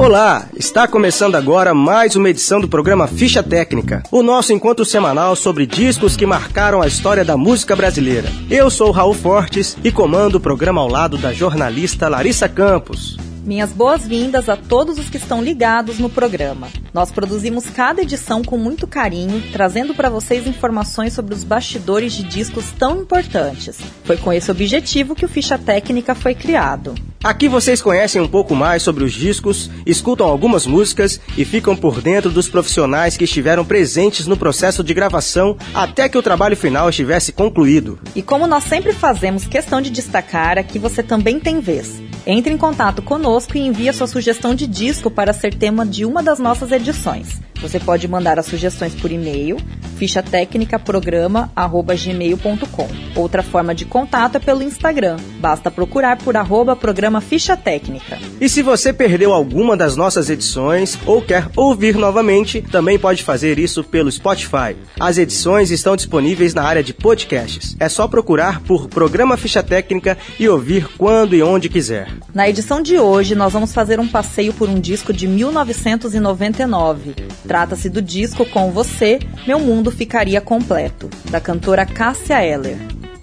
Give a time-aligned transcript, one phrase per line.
[0.00, 5.36] Olá, está começando agora mais uma edição do programa Ficha Técnica, o nosso encontro semanal
[5.36, 8.26] sobre discos que marcaram a história da música brasileira.
[8.48, 13.18] Eu sou Raul Fortes e comando o programa ao lado da jornalista Larissa Campos.
[13.44, 16.68] Minhas boas-vindas a todos os que estão ligados no programa.
[16.94, 22.22] Nós produzimos cada edição com muito carinho, trazendo para vocês informações sobre os bastidores de
[22.22, 23.78] discos tão importantes.
[24.04, 26.94] Foi com esse objetivo que o Ficha Técnica foi criado.
[27.22, 32.00] Aqui vocês conhecem um pouco mais sobre os discos, escutam algumas músicas e ficam por
[32.00, 36.88] dentro dos profissionais que estiveram presentes no processo de gravação até que o trabalho final
[36.88, 37.98] estivesse concluído.
[38.16, 42.00] E como nós sempre fazemos questão de destacar, aqui você também tem vez.
[42.26, 46.06] Entre em contato conosco e envie a sua sugestão de disco para ser tema de
[46.06, 47.38] uma das nossas edições.
[47.60, 49.58] Você pode mandar as sugestões por e-mail,
[49.98, 52.88] fichatecnicaprograma.gmail.com.
[53.14, 55.18] Outra forma de contato é pelo Instagram.
[55.38, 58.18] Basta procurar por arroba programa Ficha Técnica.
[58.40, 63.58] E se você perdeu alguma das nossas edições ou quer ouvir novamente, também pode fazer
[63.58, 64.74] isso pelo Spotify.
[64.98, 67.76] As edições estão disponíveis na área de podcasts.
[67.78, 72.08] É só procurar por Programa Ficha Técnica e ouvir quando e onde quiser.
[72.32, 77.14] Na edição de hoje, nós vamos fazer um passeio por um disco de 1999.
[77.50, 82.76] Trata-se do disco Com Você, Meu Mundo Ficaria Completo, da cantora Cássia Eller.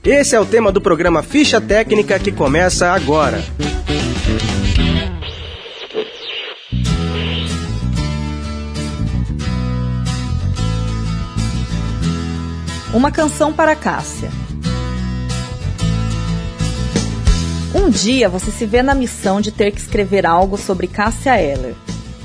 [0.03, 3.41] Esse é o tema do programa Ficha Técnica que começa agora.
[12.93, 14.29] Uma canção para Cássia.
[17.73, 21.75] Um dia você se vê na missão de ter que escrever algo sobre Cássia Eller.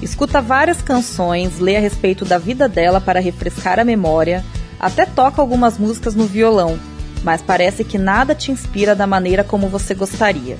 [0.03, 4.45] Escuta várias canções, lê a respeito da vida dela para refrescar a memória,
[4.79, 6.77] até toca algumas músicas no violão,
[7.23, 10.59] mas parece que nada te inspira da maneira como você gostaria.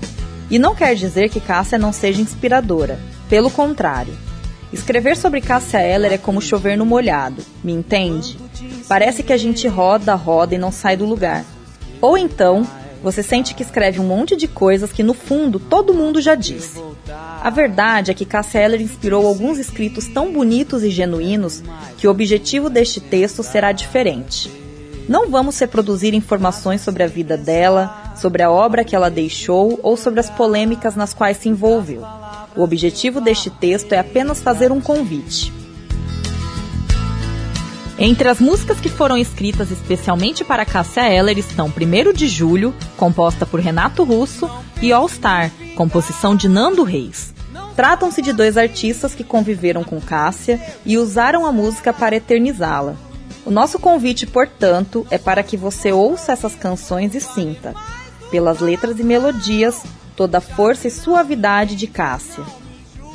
[0.49, 4.17] E não quer dizer que Cássia não seja inspiradora, pelo contrário.
[4.73, 8.39] Escrever sobre Cássia Eller é como chover no molhado, me entende?
[8.89, 11.45] Parece que a gente roda, roda e não sai do lugar.
[12.01, 12.65] Ou então,
[13.03, 16.81] você sente que escreve um monte de coisas que no fundo todo mundo já disse.
[17.09, 21.63] A verdade é que Cássia Eller inspirou alguns escritos tão bonitos e genuínos
[21.99, 24.51] que o objetivo deste texto será diferente.
[25.09, 29.97] Não vamos reproduzir informações sobre a vida dela, sobre a obra que ela deixou ou
[29.97, 32.03] sobre as polêmicas nas quais se envolveu.
[32.55, 35.62] O objetivo deste texto é apenas fazer um convite.
[38.05, 43.47] Entre as músicas que foram escritas especialmente para Cássia Eller estão 1 de Julho, composta
[43.47, 44.51] por Renato Russo,
[44.83, 47.33] e All Star, composição de Nando Reis.
[47.77, 52.97] Tratam-se de dois artistas que conviveram com Cássia e usaram a música para eternizá-la.
[53.47, 57.73] O nosso convite, portanto, é para que você ouça essas canções e sinta,
[58.33, 59.81] pelas letras e melodias,
[60.17, 62.43] toda a força e suavidade de Cássia.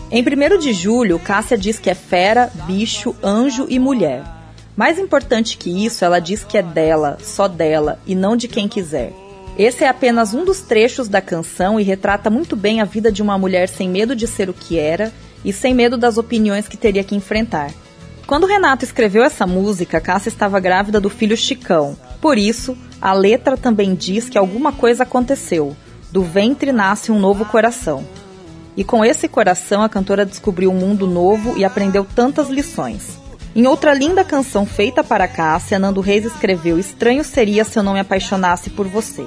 [0.10, 4.37] Em 1 de julho, Cássia diz que é fera, bicho, anjo e mulher.
[4.78, 8.68] Mais importante que isso, ela diz que é dela, só dela, e não de quem
[8.68, 9.12] quiser.
[9.58, 13.24] Esse é apenas um dos trechos da canção e retrata muito bem a vida de
[13.24, 15.12] uma mulher sem medo de ser o que era
[15.44, 17.72] e sem medo das opiniões que teria que enfrentar.
[18.28, 21.98] Quando Renato escreveu essa música, Cássia estava grávida do filho Chicão.
[22.22, 25.76] Por isso, a letra também diz que alguma coisa aconteceu.
[26.12, 28.06] Do ventre nasce um novo coração.
[28.76, 33.18] E com esse coração, a cantora descobriu um mundo novo e aprendeu tantas lições.
[33.56, 37.94] Em outra linda canção feita para Cássia, Nando Reis escreveu: Estranho seria se eu não
[37.94, 39.26] me apaixonasse por você.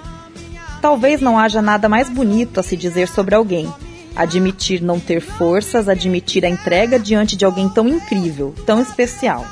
[0.80, 3.72] Talvez não haja nada mais bonito a se dizer sobre alguém.
[4.16, 9.44] Admitir não ter forças, admitir a entrega diante de alguém tão incrível, tão especial.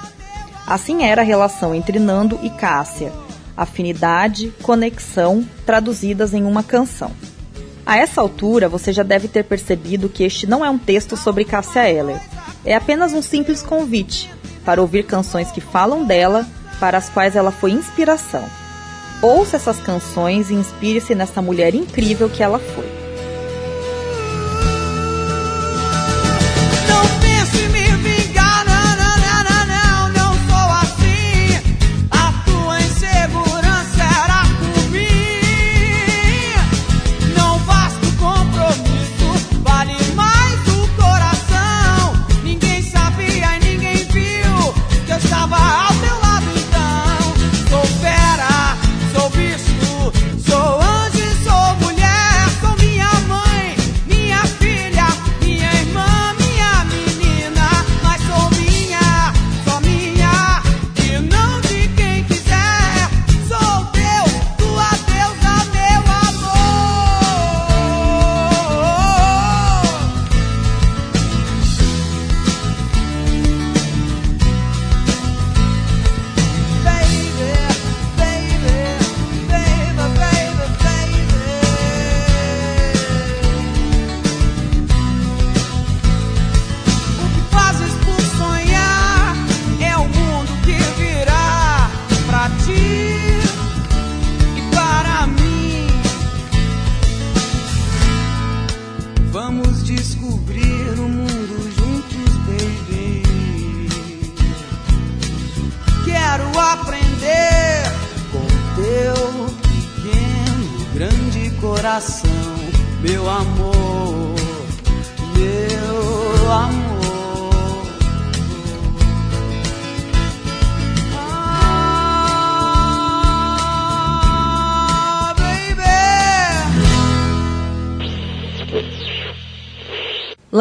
[0.67, 3.13] Assim era a relação entre Nando e Cássia.
[3.57, 7.13] Afinidade, conexão, traduzidas em uma canção.
[7.85, 11.45] A essa altura, você já deve ter percebido que este não é um texto sobre
[11.45, 12.21] Cássia Eller.
[12.65, 14.31] É apenas um simples convite
[14.69, 16.47] para ouvir canções que falam dela,
[16.79, 18.45] para as quais ela foi inspiração.
[19.23, 22.98] Ouça essas canções e inspire-se nessa mulher incrível que ela foi.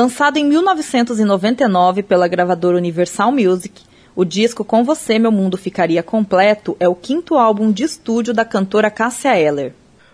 [0.08, 3.84] Lançado em 1999 pela gravadora Universal Music,
[4.16, 8.46] o disco Com Você Meu Mundo Ficaria Completo é o quinto álbum de estúdio da
[8.46, 9.74] cantora Cássia Eller.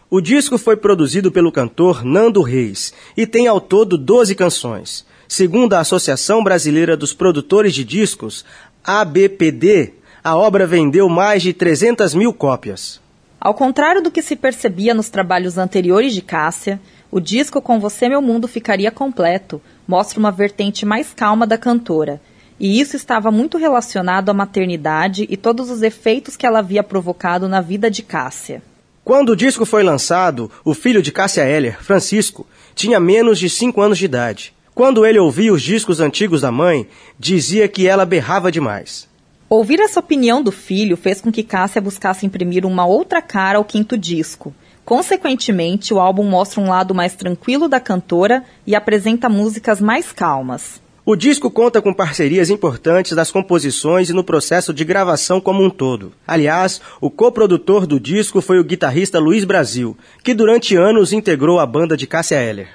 [0.10, 5.06] O disco foi produzido pelo cantor Nando Reis e tem ao todo 12 canções.
[5.28, 8.44] Segundo a Associação Brasileira dos Produtores de Discos,
[8.84, 9.94] ABPD,
[10.24, 13.00] a obra vendeu mais de 300 mil cópias.
[13.40, 16.82] Ao contrário do que se percebia nos trabalhos anteriores de Cássia,
[17.12, 22.22] o disco Com Você Meu Mundo Ficaria Completo mostra uma vertente mais calma da cantora,
[22.60, 27.48] e isso estava muito relacionado à maternidade e todos os efeitos que ela havia provocado
[27.48, 28.62] na vida de Cássia.
[29.04, 33.82] Quando o disco foi lançado, o filho de Cássia Eller, Francisco, tinha menos de 5
[33.82, 34.54] anos de idade.
[34.74, 36.88] Quando ele ouvia os discos antigos da mãe,
[37.20, 39.08] dizia que ela berrava demais.
[39.50, 43.66] Ouvir essa opinião do filho fez com que Cássia buscasse imprimir uma outra cara ao
[43.66, 44.54] quinto disco.
[44.86, 50.82] Consequentemente, o álbum mostra um lado mais tranquilo da cantora e apresenta músicas mais calmas.
[51.06, 55.70] O disco conta com parcerias importantes das composições e no processo de gravação como um
[55.70, 56.14] todo.
[56.26, 61.66] Aliás, o coprodutor do disco foi o guitarrista Luiz Brasil, que durante anos integrou a
[61.66, 62.70] banda de Cássia Eller.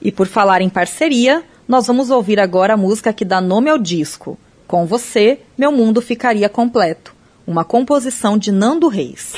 [0.00, 3.78] E por falar em parceria, nós vamos ouvir agora a música que dá nome ao
[3.78, 4.38] disco.
[4.66, 7.14] Com você, meu mundo ficaria completo.
[7.46, 9.34] Uma composição de Nando Reis.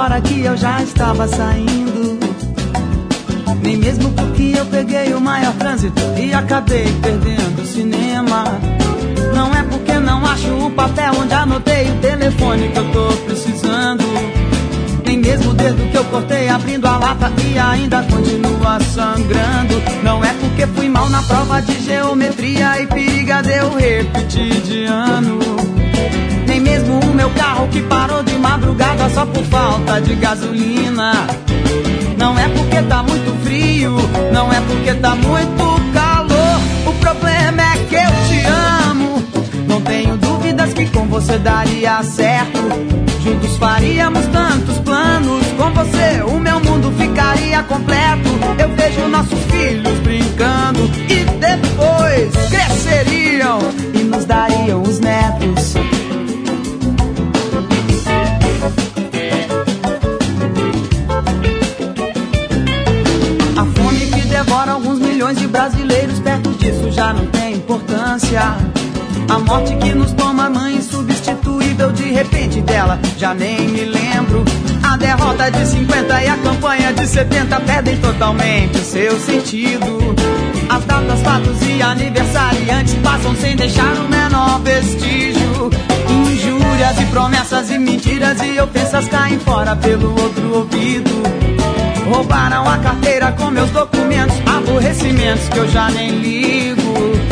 [0.00, 2.18] Agora que eu já estava saindo.
[3.62, 8.44] Nem mesmo porque eu peguei o maior trânsito e acabei perdendo o cinema.
[9.34, 14.04] Não é porque não acho o papel onde anotei o telefone que eu tô precisando.
[15.04, 19.82] Nem mesmo o dedo que eu cortei abrindo a lata e ainda continua sangrando.
[20.02, 25.69] Não é porque fui mal na prova de geometria e periga deu repetir de ano.
[29.14, 31.12] Só por falta de gasolina.
[32.16, 33.96] Não é porque tá muito frio,
[34.32, 36.60] não é porque tá muito calor.
[36.86, 38.46] O problema é que eu te
[38.90, 39.22] amo.
[39.66, 42.60] Não tenho dúvidas que com você daria certo.
[43.24, 45.46] Juntos faríamos tantos planos.
[45.56, 48.28] Com você o meu mundo ficaria completo.
[48.58, 53.58] Eu vejo nossos filhos brincando e depois cresceriam
[68.32, 74.44] A morte que nos toma mãe insubstituível, de repente dela já nem me lembro.
[74.84, 80.14] A derrota de 50 e a campanha de 70 perdem totalmente o seu sentido.
[80.68, 85.68] As datas, fatos e aniversariantes passam sem deixar o menor vestígio.
[86.08, 91.10] Injúrias e promessas e mentiras e ofensas caem fora pelo outro ouvido.
[92.08, 97.29] Roubaram a carteira com meus documentos, aborrecimentos que eu já nem ligo.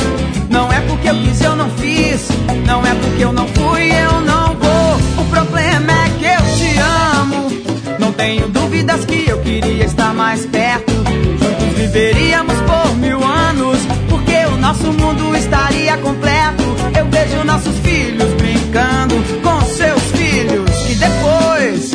[0.78, 2.28] É porque eu quis, eu não fiz.
[2.64, 5.24] Não é porque eu não fui, eu não vou.
[5.24, 7.98] O problema é que eu te amo.
[7.98, 10.92] Não tenho dúvidas que eu queria estar mais perto.
[10.92, 16.62] Juntos viveríamos por mil anos, porque o nosso mundo estaria completo.
[16.96, 21.90] Eu vejo nossos filhos brincando com seus filhos, que depois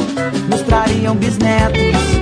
[0.50, 2.12] nos trariam bisnetos.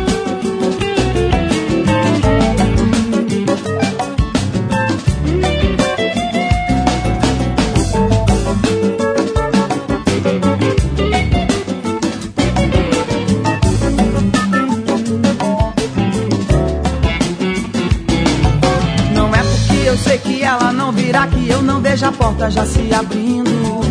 [22.21, 23.81] Porta já se abrindo.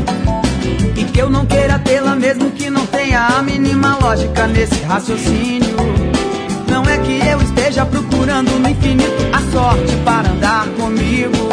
[0.96, 5.76] E que eu não queira tê-la mesmo que não tenha a mínima lógica nesse raciocínio.
[6.68, 11.48] Não é que eu esteja procurando no infinito a sorte para andar comigo.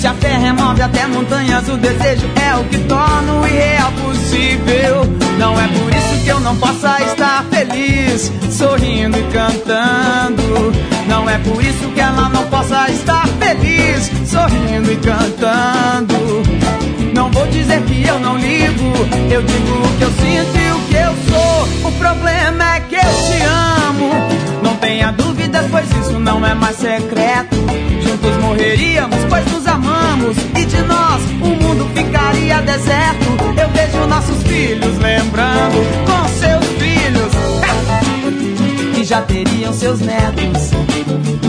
[0.00, 5.04] Se a fé remove até montanhas, o desejo é o que torna o irreal possível.
[5.38, 10.72] Não é por isso que eu não possa estar feliz, sorrindo e cantando.
[11.06, 13.23] Não é por isso que ela não possa estar
[14.82, 16.14] e cantando.
[17.14, 18.92] Não vou dizer que eu não ligo,
[19.30, 21.88] eu digo o que eu sinto e o que eu sou.
[21.88, 24.10] O problema é que eu te amo.
[24.62, 27.56] Não tenha dúvidas, pois isso não é mais secreto.
[28.02, 30.36] Juntos morreríamos, pois nos amamos.
[30.56, 33.26] E de nós o mundo ficaria deserto.
[33.56, 37.32] Eu vejo nossos filhos lembrando com seus filhos.
[38.94, 41.43] Que já teriam seus netos.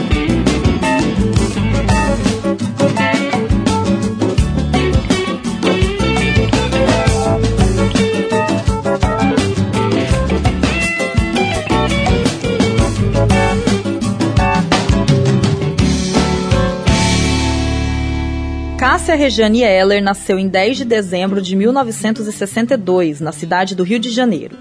[19.06, 24.10] Cássia Rejane Heller nasceu em 10 de dezembro de 1962, na cidade do Rio de
[24.10, 24.58] Janeiro.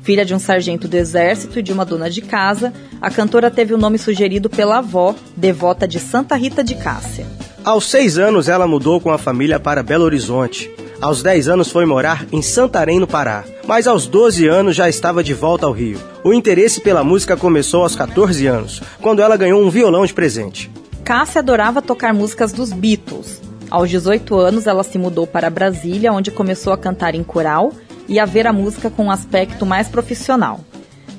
[0.00, 2.72] Filha de um sargento do exército e de uma dona de casa,
[3.02, 7.26] a cantora teve o nome sugerido pela avó, devota de Santa Rita de Cássia.
[7.62, 10.70] Aos seis anos, ela mudou com a família para Belo Horizonte.
[10.98, 13.44] Aos 10 anos foi morar em Santarém, no Pará.
[13.66, 16.00] Mas aos 12 anos já estava de volta ao Rio.
[16.24, 20.70] O interesse pela música começou aos 14 anos, quando ela ganhou um violão de presente.
[21.04, 23.51] Cássia adorava tocar músicas dos Beatles.
[23.72, 27.72] Aos 18 anos, ela se mudou para Brasília, onde começou a cantar em coral
[28.06, 30.60] e a ver a música com um aspecto mais profissional.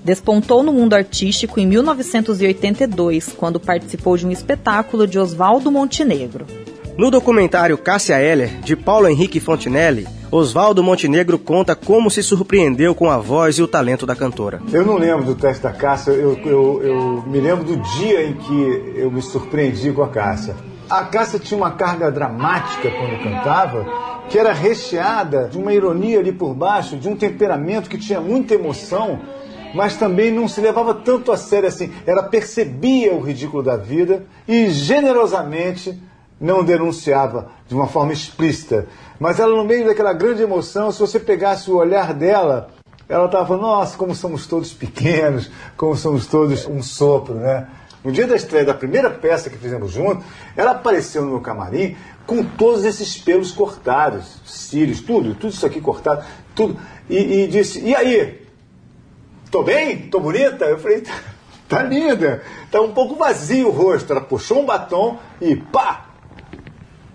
[0.05, 6.45] Despontou no mundo artístico em 1982, quando participou de um espetáculo de Oswaldo Montenegro.
[6.95, 13.09] No documentário Cássia Eller, de Paulo Henrique Fontinelli, Oswaldo Montenegro conta como se surpreendeu com
[13.09, 14.61] a voz e o talento da cantora.
[14.71, 18.35] Eu não lembro do teste da Cássia, eu, eu, eu me lembro do dia em
[18.35, 20.55] que eu me surpreendi com a Cássia.
[20.93, 23.83] A Cássia tinha uma carga dramática quando cantava,
[24.29, 28.53] que era recheada de uma ironia ali por baixo, de um temperamento que tinha muita
[28.53, 29.19] emoção,
[29.73, 31.91] mas também não se levava tanto a sério assim.
[32.05, 35.99] Ela percebia o ridículo da vida e generosamente
[36.39, 38.85] não denunciava de uma forma explícita.
[39.19, 42.69] Mas ela, no meio daquela grande emoção, se você pegasse o olhar dela,
[43.09, 47.65] ela estava falando: nossa, como somos todos pequenos, como somos todos um sopro, né?
[48.03, 50.23] No dia da estreia da primeira peça que fizemos junto,
[50.57, 51.95] ela apareceu no meu camarim
[52.27, 56.77] com todos esses pelos cortados, cílios, tudo, tudo isso aqui cortado, tudo.
[57.09, 58.41] E, e disse: E aí?
[59.49, 60.09] Tô bem?
[60.09, 60.65] Tô bonita?
[60.65, 61.13] Eu falei: Tá,
[61.69, 62.43] tá linda.
[62.69, 64.11] Tá um pouco vazio o rosto.
[64.11, 66.07] Ela puxou um batom e pá!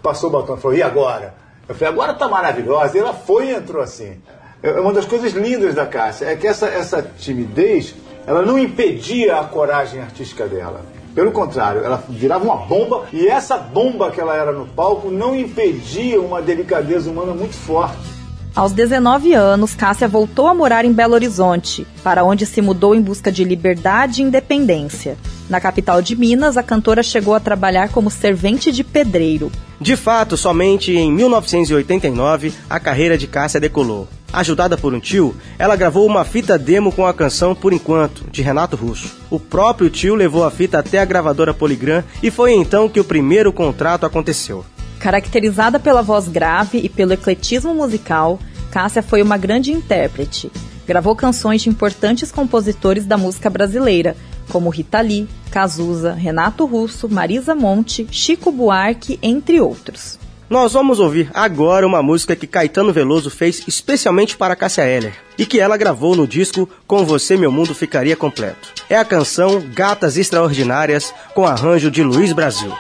[0.03, 1.35] Passou o batom falou: E agora?
[1.69, 2.97] Eu falei: Agora tá maravilhosa.
[2.97, 4.19] E ela foi e entrou assim.
[4.63, 7.95] É uma das coisas lindas da Cássia é que essa, essa timidez
[8.27, 10.83] ela não impedia a coragem artística dela.
[11.15, 15.35] Pelo contrário, ela virava uma bomba e essa bomba que ela era no palco não
[15.35, 18.19] impedia uma delicadeza humana muito forte.
[18.55, 23.01] Aos 19 anos, Cássia voltou a morar em Belo Horizonte, para onde se mudou em
[23.01, 25.17] busca de liberdade e independência.
[25.49, 29.53] Na capital de Minas, a cantora chegou a trabalhar como servente de pedreiro.
[29.81, 34.09] De fato, somente em 1989 a carreira de Cássia decolou.
[34.33, 38.43] Ajudada por um tio, ela gravou uma fita demo com a canção Por Enquanto, de
[38.43, 39.17] Renato Russo.
[39.31, 43.05] O próprio tio levou a fita até a gravadora Polygram e foi então que o
[43.05, 44.65] primeiro contrato aconteceu.
[44.99, 48.39] Caracterizada pela voz grave e pelo ecletismo musical,
[48.71, 50.53] Cássia foi uma grande intérprete.
[50.87, 54.15] Gravou canções de importantes compositores da música brasileira,
[54.51, 60.19] como Rita Lee, Cazuza, Renato Russo, Marisa Monte, Chico Buarque, entre outros.
[60.49, 65.45] Nós vamos ouvir agora uma música que Caetano Veloso fez especialmente para Cássia Eller e
[65.45, 68.73] que ela gravou no disco Com Você Meu Mundo Ficaria Completo.
[68.89, 72.73] É a canção Gatas Extraordinárias com arranjo de Luiz Brasil.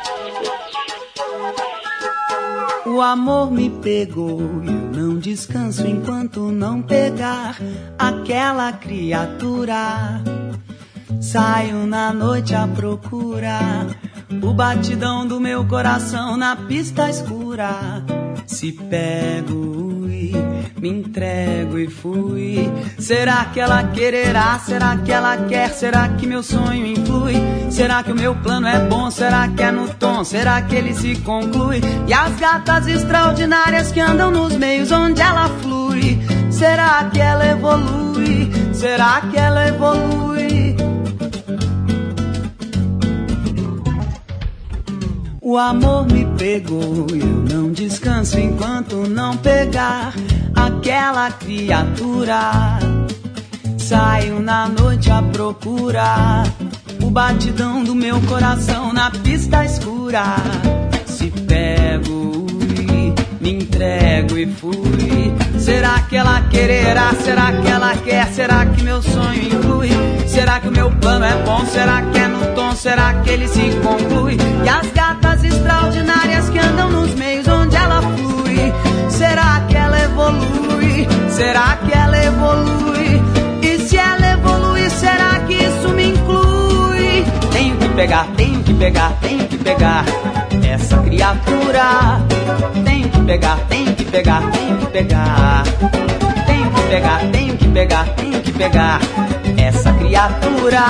[2.86, 7.58] O amor me pegou e eu não descanso enquanto não pegar
[7.98, 10.22] aquela criatura.
[11.20, 13.86] Saio na noite à procura
[14.42, 17.47] o batidão do meu coração na pista escura.
[18.46, 20.32] Se pego e
[20.80, 22.72] me entrego e fui.
[23.00, 24.60] Será que ela quererá?
[24.60, 25.70] Será que ela quer?
[25.70, 27.34] Será que meu sonho influi?
[27.68, 29.10] Será que o meu plano é bom?
[29.10, 30.22] Será que é no tom?
[30.22, 31.80] Será que ele se conclui?
[32.06, 36.16] E as gatas extraordinárias que andam nos meios onde ela flui.
[36.52, 38.52] Será que ela evolui?
[38.72, 40.27] Será que ela evolui?
[45.50, 50.12] O amor me pegou eu não descanso enquanto não pegar
[50.54, 52.78] aquela criatura.
[53.78, 56.42] Saio na noite à procura
[57.02, 60.36] o batidão do meu coração na pista escura.
[61.06, 62.46] Se pego pego
[62.82, 65.34] e me entrego e fui.
[65.58, 67.14] Será que ela quererá?
[67.24, 68.26] Será que ela quer?
[68.28, 69.88] Será que meu sonho inclui?
[70.26, 71.64] Será que o meu plano é bom?
[71.64, 72.74] Será que é no tom?
[72.74, 74.36] Será que ele se conclui?
[81.38, 83.22] Será que ela evolui?
[83.62, 87.24] E se ela evolui, será que isso me inclui?
[87.52, 90.04] Tenho que pegar, tenho que pegar, tenho que pegar
[90.68, 92.20] essa criatura.
[92.84, 95.62] Tenho que pegar, tenho que pegar, tenho que pegar.
[96.44, 99.00] Tenho que pegar, tenho que pegar, tenho que pegar
[99.56, 100.82] essa criatura.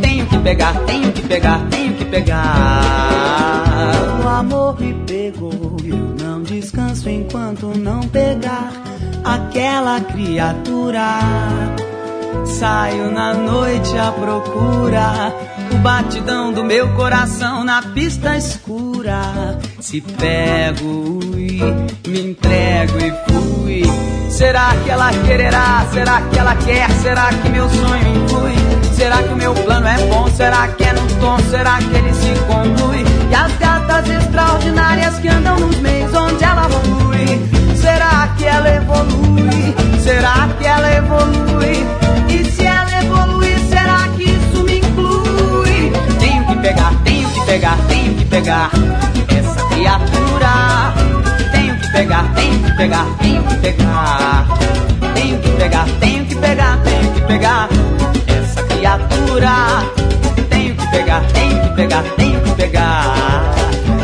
[0.00, 2.80] Tenho que pegar, tenho que pegar, tenho que pegar.
[4.24, 8.77] O amor me pegou, eu não descanso enquanto não pegar
[9.24, 11.18] aquela criatura.
[12.46, 15.34] Saio na noite à procura
[15.72, 19.58] o batidão do meu coração na pista escura.
[19.80, 23.82] Se pego e me entrego e fui.
[24.30, 25.86] Será que ela quererá?
[25.92, 26.90] Será que ela quer?
[27.02, 28.54] Será que meu sonho inclui?
[28.94, 30.28] Será que o meu plano é bom?
[30.28, 31.38] Será que é no tom?
[31.50, 33.04] Será que ele se conclui?
[33.30, 35.77] E as gatas extraordinárias que andam nos
[41.08, 41.86] evolui?
[42.28, 45.92] E se ela evolui, será que isso me inclui?
[46.18, 48.70] Tenho que pegar, tenho que pegar, tenho que pegar
[49.28, 50.94] essa criatura.
[51.52, 54.48] Tenho que pegar, tenho que pegar, tenho que pegar.
[55.14, 57.68] Tenho que pegar, tenho que pegar, tenho que pegar
[58.26, 59.52] essa criatura.
[60.50, 63.54] Tenho que pegar, tenho que pegar, tenho que pegar.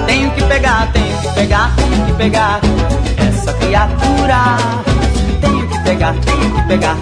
[0.06, 2.60] Tenho que pegar, tenho que pegar, tenho que pegar
[3.18, 4.93] essa criatura.
[6.04, 6.20] Pegar,
[6.68, 6.96] pegar,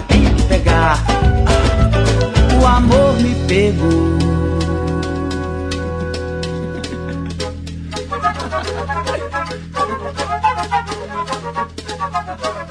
[0.47, 0.97] pegar.
[2.57, 4.13] O amor me pegou.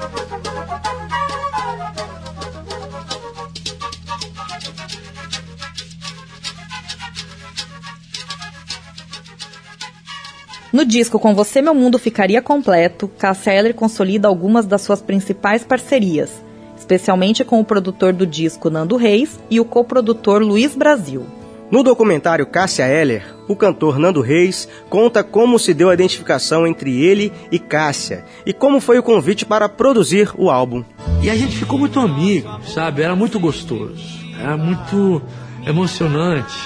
[10.73, 15.63] No disco Com Você Meu Mundo Ficaria Completo, Cássia Eller consolida algumas das suas principais
[15.63, 16.43] parcerias,
[16.75, 21.27] especialmente com o produtor do disco Nando Reis e o coprodutor Luiz Brasil.
[21.69, 27.03] No documentário Cássia Eller, o cantor Nando Reis conta como se deu a identificação entre
[27.03, 30.83] ele e Cássia e como foi o convite para produzir o álbum.
[31.21, 33.03] E a gente ficou muito amigo, sabe?
[33.03, 34.03] Era muito gostoso,
[34.39, 35.21] era muito
[35.67, 36.57] emocionante.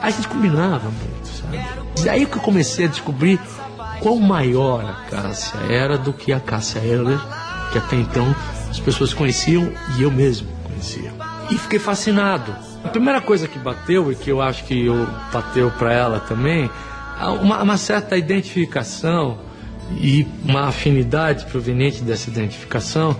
[0.00, 1.81] A gente combinava muito, sabe?
[2.04, 3.40] E aí que eu comecei a descobrir
[4.00, 7.18] quão maior a Cássia era do que a Cássia Eller,
[7.70, 8.34] que até então
[8.68, 11.12] as pessoas conheciam e eu mesmo conhecia.
[11.50, 12.54] E fiquei fascinado.
[12.82, 16.68] A primeira coisa que bateu, e que eu acho que eu bateu para ela também,
[17.40, 19.38] uma, uma certa identificação
[20.00, 23.16] e uma afinidade proveniente dessa identificação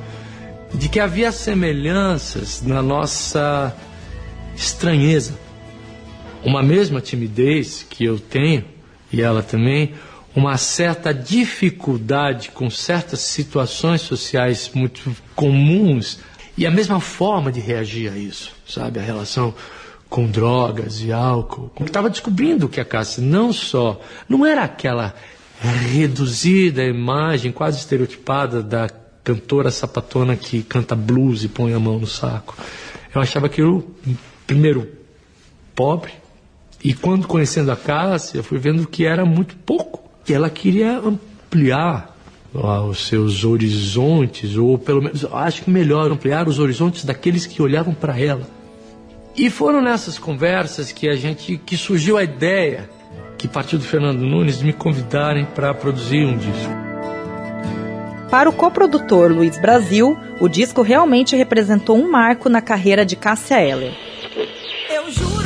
[0.75, 3.75] de que havia semelhanças na nossa
[4.57, 5.35] estranheza.
[6.45, 8.65] Uma mesma timidez que eu tenho,
[9.13, 9.95] e ela também,
[10.35, 16.19] uma certa dificuldade com certas situações sociais muito comuns
[16.57, 18.99] e a mesma forma de reagir a isso, sabe?
[18.99, 19.55] A relação
[20.09, 21.71] com drogas e álcool.
[21.79, 25.15] Eu estava descobrindo que a Cássia não só não era aquela
[25.91, 28.89] reduzida imagem quase estereotipada da
[29.23, 32.57] cantora sapatona que canta blues e põe a mão no saco.
[33.15, 33.95] Eu achava aquilo,
[34.47, 34.89] primeiro,
[35.75, 36.13] pobre,
[36.85, 40.99] e quando conhecendo a Cássia, eu fui vendo que era muito pouco, que ela queria
[40.99, 42.17] ampliar
[42.55, 47.63] ó, os seus horizontes, ou pelo menos, acho que melhor, ampliar os horizontes daqueles que
[47.63, 48.43] olhavam para ela.
[49.37, 52.91] E foram nessas conversas que a gente, que surgiu a ideia,
[53.39, 56.83] que partiu do Fernando Nunes, de me convidarem para produzir um disco.
[58.31, 63.61] Para o coprodutor Luiz Brasil, o disco realmente representou um marco na carreira de Cássia
[63.61, 63.93] Eller.
[64.91, 65.42] Eu juro,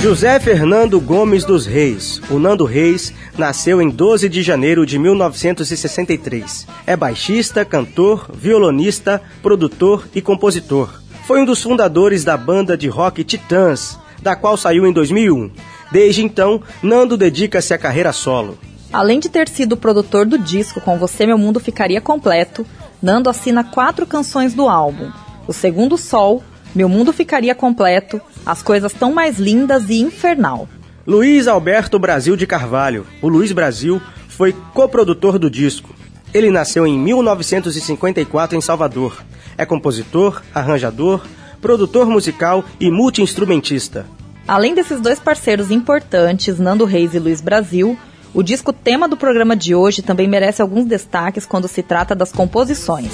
[0.00, 6.66] José Fernando Gomes dos Reis, o Nando Reis, nasceu em 12 de janeiro de 1963.
[6.86, 10.88] É baixista, cantor, violonista, produtor e compositor.
[11.26, 15.50] Foi um dos fundadores da banda de rock Titãs, da qual saiu em 2001.
[15.92, 18.56] Desde então, Nando dedica-se à carreira solo.
[18.90, 22.64] Além de ter sido produtor do disco Com Você Meu Mundo Ficaria Completo,
[23.02, 25.12] Nando assina quatro canções do álbum:
[25.46, 26.42] O Segundo Sol,
[26.74, 30.68] Meu Mundo Ficaria Completo, As Coisas Tão Mais Lindas e Infernal.
[31.06, 35.94] Luiz Alberto Brasil de Carvalho, o Luiz Brasil, foi coprodutor do disco.
[36.32, 39.20] Ele nasceu em 1954 em Salvador.
[39.58, 41.22] É compositor, arranjador,
[41.60, 44.06] produtor musical e multiinstrumentista.
[44.46, 47.98] Além desses dois parceiros importantes, Nando Reis e Luiz Brasil,
[48.32, 52.30] O disco tema do programa de hoje também merece alguns destaques quando se trata das
[52.30, 53.12] composições.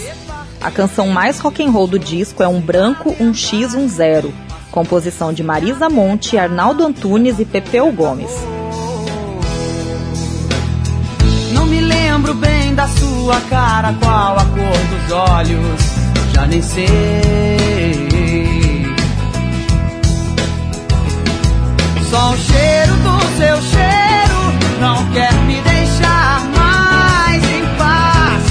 [0.60, 4.32] A canção mais rock and roll do disco é Um Branco, Um X, Um Zero,
[4.70, 8.30] composição de Marisa Monte, Arnaldo Antunes e Pepeu Gomes.
[11.54, 16.86] Não me lembro bem da sua cara, qual a cor dos olhos, já nem sei.
[22.10, 24.05] Só o cheiro do seu cheiro
[24.80, 28.42] não quer me deixar mais em paz.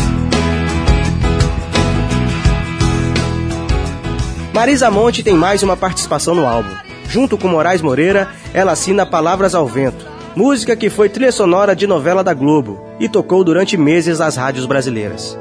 [4.54, 6.70] Marisa Monte tem mais uma participação no álbum.
[7.08, 11.86] Junto com Moraes Moreira, ela assina Palavras ao Vento, música que foi trilha sonora de
[11.86, 15.38] novela da Globo e tocou durante meses nas rádios brasileiras.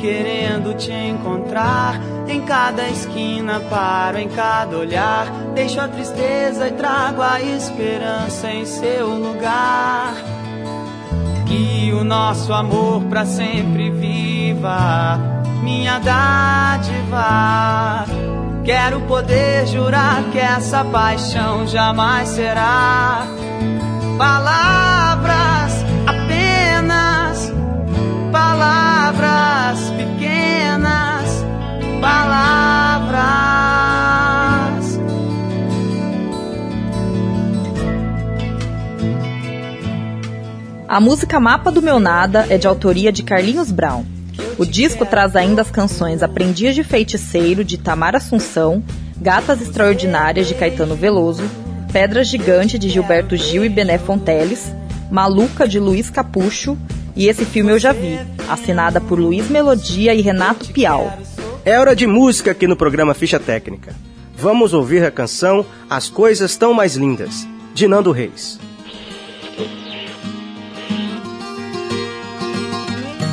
[0.00, 2.00] Querendo te encontrar.
[2.26, 5.26] Em cada esquina paro, em cada olhar.
[5.54, 10.14] Deixo a tristeza e trago a esperança em seu lugar.
[11.46, 15.18] Que o nosso amor pra sempre viva,
[15.62, 17.26] minha dádiva.
[18.64, 23.26] Quero poder jurar que essa paixão jamais será.
[24.16, 24.99] Palavras
[32.00, 33.20] palavras.
[40.88, 44.04] A música Mapa do Meu Nada é de autoria de Carlinhos Brown.
[44.58, 48.82] O disco traz ainda as canções Aprendiz de Feiticeiro, de Tamar Assunção,
[49.16, 51.44] Gatas Extraordinárias, de Caetano Veloso,
[51.92, 54.72] Pedra Gigante, de Gilberto Gil e Bené Fonteles,
[55.10, 56.76] Maluca, de Luiz Capucho,
[57.16, 61.18] e esse filme eu já vi, assinada por Luiz Melodia e Renato Pial.
[61.62, 63.94] É hora de música aqui no programa Ficha Técnica.
[64.34, 68.58] Vamos ouvir a canção As Coisas Tão Mais Lindas, de Nando Reis.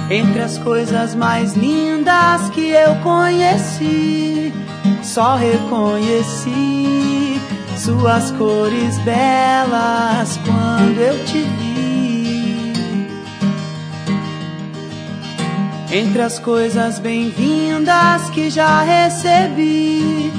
[0.09, 4.53] Entre as coisas mais lindas que eu conheci,
[5.01, 7.39] só reconheci
[7.77, 11.86] suas cores belas quando eu te vi.
[15.89, 20.33] Entre as coisas bem-vindas que já recebi,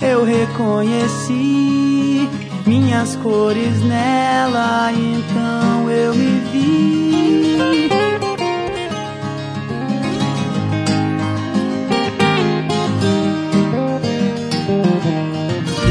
[0.00, 2.26] eu reconheci
[2.66, 7.88] minhas cores nela, então eu me vi.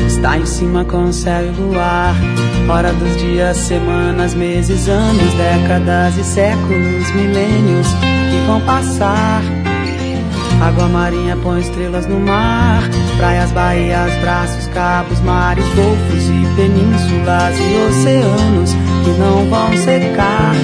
[0.07, 2.15] Está em cima com o céu e luar.
[2.67, 7.87] Hora dos dias, semanas, meses, anos, décadas e séculos, milênios
[8.47, 9.41] vão passar.
[10.61, 12.81] Água marinha põe estrelas no mar.
[13.17, 18.71] Praias, baías, braços, cabos, mares, golfos e penínsulas e oceanos
[19.03, 20.55] que não vão secar.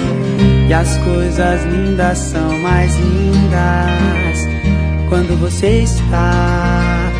[0.68, 4.40] E as coisas lindas são mais lindas
[5.10, 7.12] quando você está.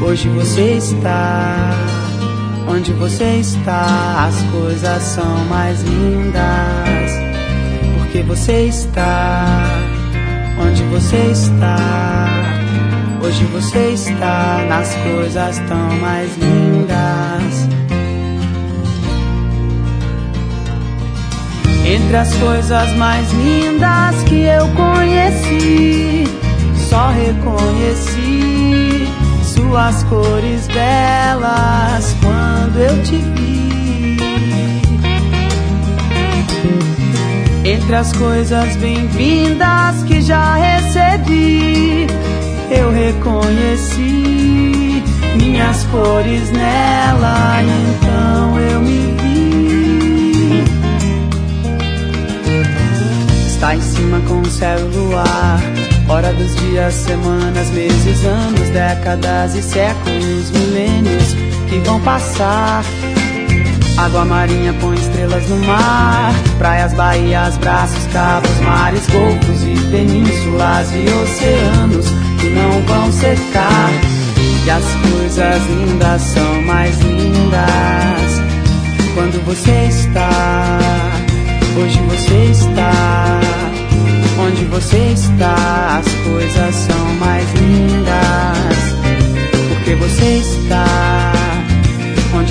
[0.00, 1.70] Hoje você está.
[2.68, 7.10] Onde você está, as coisas são mais lindas.
[7.98, 9.81] Porque você está.
[10.64, 11.76] Onde você está.
[13.24, 17.68] Hoje você está nas coisas tão mais lindas.
[21.84, 26.24] Entre as coisas mais lindas que eu conheci,
[26.88, 29.08] só reconheci
[29.44, 33.61] suas cores belas quando eu te vi.
[37.72, 42.06] Entre as coisas bem-vindas que já recebi,
[42.70, 44.02] eu reconheci
[45.36, 50.64] minhas cores nela, então eu me vi.
[53.46, 55.58] Está em cima com o céu e o luar.
[56.10, 61.34] Hora dos dias, semanas, meses, anos, décadas e séculos, milênios
[61.70, 62.84] que vão passar.
[63.98, 66.32] Água marinha põe estrelas no mar.
[66.58, 72.06] Praias, baías, braços, cabos, mares, golfos e penínsulas e oceanos
[72.40, 73.90] que não vão secar.
[74.64, 78.42] E as coisas lindas são mais lindas
[79.14, 80.78] quando você está.
[81.76, 83.40] Hoje você está.
[84.38, 88.92] Onde você está, as coisas são mais lindas.
[89.68, 91.31] Porque você está.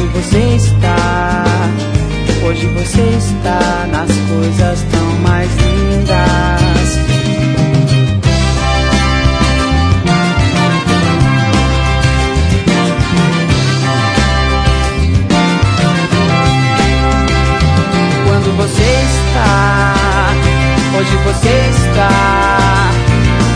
[0.02, 1.44] Hoje você está,
[2.44, 7.00] hoje você está nas coisas tão mais lindas.
[18.26, 19.94] Quando você está,
[20.98, 22.10] hoje você está,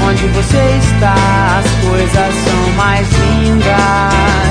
[0.07, 1.15] onde você está,
[1.57, 4.44] as coisas são mais lindas.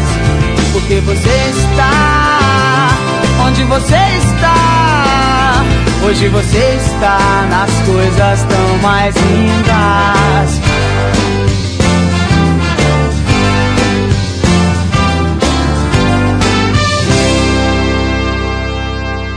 [3.64, 5.64] Onde você está,
[6.07, 10.61] hoje você está nas coisas tão mais lindas.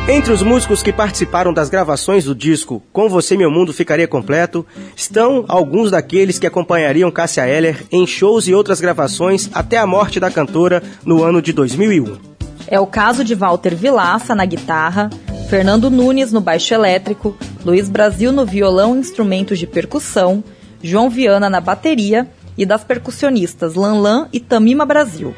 [0.10, 4.66] Entre os músicos que participaram das gravações do disco Com Você Meu Mundo Ficaria Completo,
[4.96, 10.20] estão alguns daqueles que acompanhariam Cássia Eller em shows e outras gravações até a morte
[10.20, 12.37] da cantora no ano de 2001.
[12.68, 15.10] É o caso de Walter Vilaça na guitarra,
[15.50, 20.44] Fernando Nunes no baixo elétrico, Luiz Brasil no violão e instrumentos de percussão,
[20.84, 22.28] João Viana na bateria
[22.58, 25.34] e das percussionistas Lanlan e Tamima Brasil.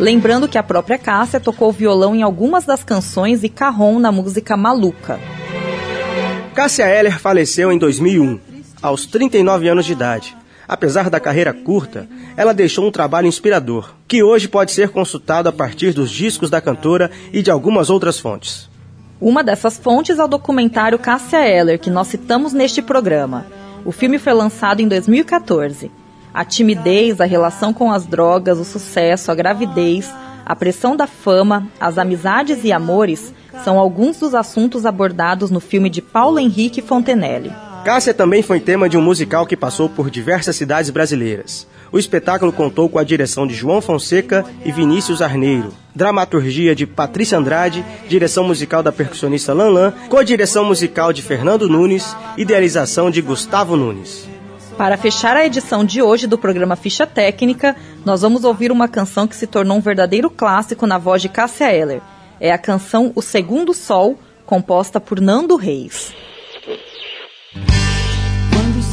[0.00, 4.56] Lembrando que a própria Cássia tocou violão em algumas das canções e carrom na música
[4.56, 5.20] Maluca.
[6.54, 8.40] Cássia Eller faleceu em 2001,
[8.82, 10.36] aos 39 anos de idade.
[10.66, 15.52] Apesar da carreira curta, ela deixou um trabalho inspirador, que hoje pode ser consultado a
[15.52, 18.68] partir dos discos da cantora e de algumas outras fontes.
[19.20, 23.46] Uma dessas fontes é o documentário Cássia Eller, que nós citamos neste programa.
[23.84, 25.90] O filme foi lançado em 2014.
[26.32, 30.12] A timidez, a relação com as drogas, o sucesso, a gravidez,
[30.44, 35.88] a pressão da fama, as amizades e amores são alguns dos assuntos abordados no filme
[35.88, 37.52] de Paulo Henrique Fontenelle.
[37.84, 41.66] Cássia também foi tema de um musical que passou por diversas cidades brasileiras.
[41.92, 47.36] O espetáculo contou com a direção de João Fonseca e Vinícius Arneiro, dramaturgia de Patrícia
[47.36, 54.26] Andrade, direção musical da percussionista Lanlan, co-direção musical de Fernando Nunes, idealização de Gustavo Nunes.
[54.78, 59.28] Para fechar a edição de hoje do programa Ficha Técnica, nós vamos ouvir uma canção
[59.28, 62.00] que se tornou um verdadeiro clássico na voz de Cássia Eller.
[62.40, 66.14] É a canção O Segundo Sol, composta por Nando Reis.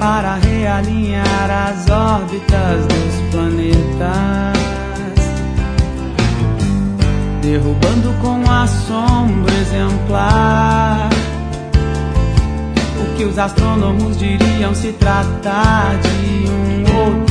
[0.00, 4.60] para realinhar as órbitas dos planetas
[7.42, 11.10] derrubando com assombro exemplar.
[12.98, 17.29] O que os astrônomos diriam se tratar de um outro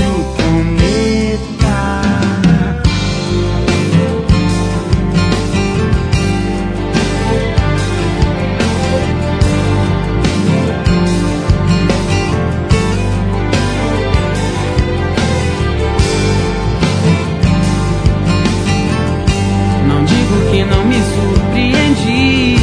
[20.51, 22.57] que não me surpreendi.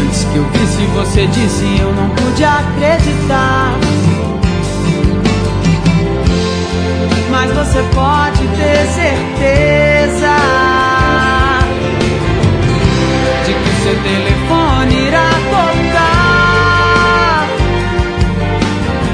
[0.00, 3.78] Antes que eu visse você disse, eu não pude acreditar.
[7.30, 10.36] Mas você pode ter certeza
[13.44, 16.14] de que seu telefone irá tocar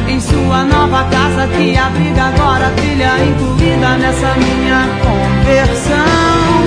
[0.08, 6.60] em sua nova casa que abriga agora trilha incluída nessa minha conversão.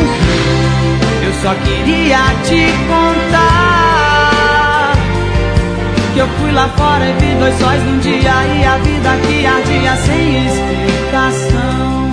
[1.25, 3.73] Eu só queria te contar
[6.13, 9.45] que eu fui lá fora e vi dois sóis num dia e a vida que
[9.45, 12.11] ardia sem explicação.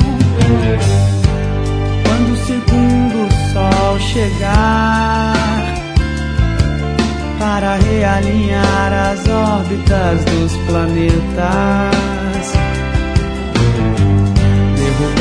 [2.04, 5.34] Quando o segundo sol chegar
[7.38, 12.09] para realinhar as órbitas dos planetas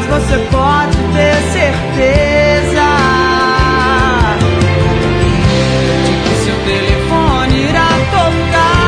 [0.00, 2.88] mas você pode ter certeza
[6.04, 8.80] de que seu telefone irá tocar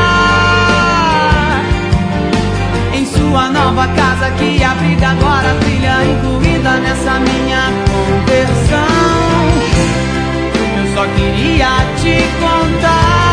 [2.93, 9.03] em sua nova casa que abriga agora a filha incluída nessa minha conversão.
[10.77, 11.69] Eu só queria
[12.01, 13.32] te contar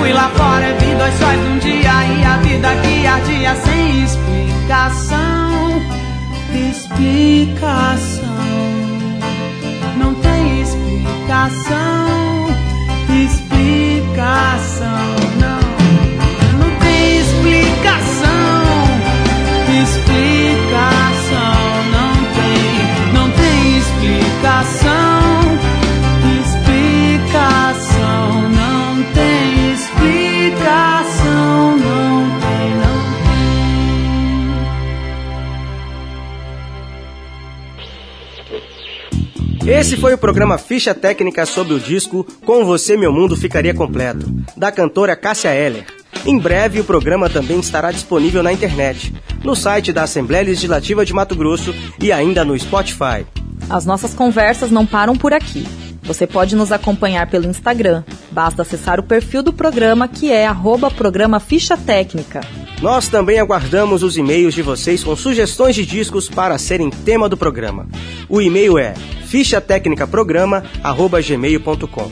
[0.00, 4.02] fui lá fora e vi dois sóis num dia e a vida que ardia sem
[4.04, 5.50] explicação.
[6.70, 8.24] Explicação.
[9.98, 12.08] Não tem explicação.
[13.24, 14.88] Explicação.
[15.38, 15.60] Não.
[16.60, 18.62] Não tem explicação.
[19.82, 21.60] Explicação.
[21.96, 22.72] Não tem.
[23.12, 25.20] Não tem explicação.
[26.40, 27.89] Explicação.
[39.70, 44.26] Esse foi o programa Ficha Técnica sobre o disco Com Você Meu Mundo Ficaria Completo,
[44.56, 45.86] da cantora Cássia Eller.
[46.26, 51.14] Em breve, o programa também estará disponível na internet, no site da Assembleia Legislativa de
[51.14, 53.24] Mato Grosso e ainda no Spotify.
[53.70, 55.64] As nossas conversas não param por aqui.
[56.02, 58.02] Você pode nos acompanhar pelo Instagram.
[58.32, 62.40] Basta acessar o perfil do programa que é arroba programa Ficha Técnica.
[62.80, 67.36] Nós também aguardamos os e-mails de vocês com sugestões de discos para serem tema do
[67.36, 67.86] programa.
[68.26, 68.94] O e-mail é
[69.26, 72.10] fichatecnicaprograma@gmail.com.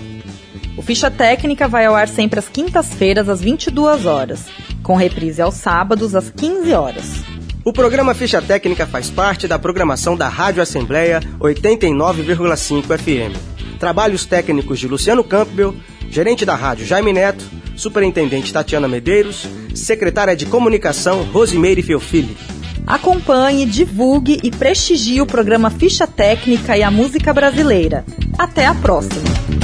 [0.76, 4.44] O Ficha Técnica vai ao ar sempre às quintas-feiras, às 22 horas,
[4.82, 7.22] com reprise aos sábados, às 15 horas.
[7.64, 13.34] O programa Ficha Técnica faz parte da programação da Rádio Assembleia 89,5 FM.
[13.78, 15.74] Trabalhos técnicos de Luciano Campbell,
[16.10, 17.44] gerente da rádio Jaime Neto,
[17.78, 22.36] superintendente Tatiana Medeiros, secretária de comunicação Rosimeire Fiofili.
[22.86, 28.04] Acompanhe, divulgue e prestigie o programa Ficha Técnica e a música brasileira.
[28.38, 29.57] Até a próxima!